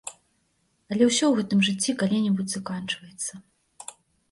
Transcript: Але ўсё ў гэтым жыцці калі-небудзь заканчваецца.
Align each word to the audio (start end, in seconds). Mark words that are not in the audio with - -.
Але 0.93 1.03
ўсё 1.09 1.25
ў 1.27 1.31
гэтым 1.41 1.59
жыцці 1.67 1.95
калі-небудзь 2.03 2.53
заканчваецца. 2.59 3.33